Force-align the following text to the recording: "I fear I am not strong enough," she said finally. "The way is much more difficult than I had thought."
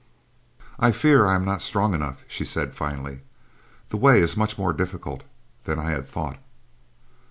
"I 0.79 0.91
fear 0.93 1.27
I 1.27 1.35
am 1.35 1.45
not 1.45 1.61
strong 1.61 1.93
enough," 1.93 2.23
she 2.27 2.43
said 2.43 2.73
finally. 2.73 3.19
"The 3.89 3.97
way 3.97 4.17
is 4.17 4.35
much 4.35 4.57
more 4.57 4.73
difficult 4.73 5.23
than 5.65 5.77
I 5.77 5.91
had 5.91 6.07
thought." 6.07 6.39